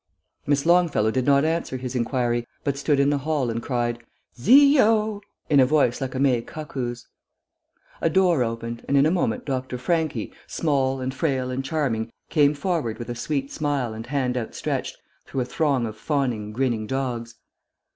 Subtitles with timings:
[0.47, 3.99] Miss Longfellow did not answer his inquiry, but stood in the hall and cried,
[4.35, 7.05] "Zio!" in a voice like a May cuckoo's.
[8.01, 9.77] A door opened, and in a moment Dr.
[9.77, 14.97] Franchi, small and frail and charming, came forward with a sweet smile and hand outstretched,
[15.27, 17.35] through a throng of fawning, grinning dogs.